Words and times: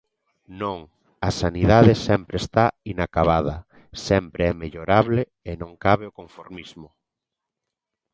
Non, 0.61 0.79
a 1.27 1.29
sanidade 1.41 1.93
sempre 2.07 2.35
está 2.43 2.65
inacabada, 2.93 3.55
sempre 4.07 4.41
é 4.49 4.53
mellorable 4.61 5.21
e 5.49 5.51
non 5.61 5.71
cabe 5.85 6.03
o 6.07 6.15
conformismo. 6.19 6.89